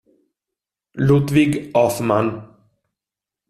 [0.97, 2.41] Ludwig Hoffmann